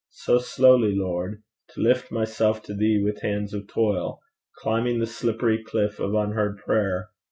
So 0.15 0.39
slowly, 0.39 0.95
Lord, 0.95 1.43
To 1.75 1.79
lift 1.79 2.11
myself 2.11 2.63
to 2.63 2.73
thee 2.73 2.99
with 3.03 3.21
hands 3.21 3.53
of 3.53 3.67
toil, 3.67 4.19
Climbing 4.57 4.97
the 4.97 5.05
slippery 5.05 5.63
cliff 5.63 5.99
of 5.99 6.15
unheard 6.15 6.57
prayer! 6.57 7.11